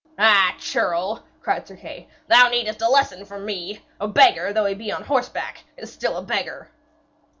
[0.17, 3.85] 'Ah, churl!' cried Sir Kay, 'thou needst a lesson from me.
[3.99, 6.71] A beggar, though he be on horseback, is still a beggar.'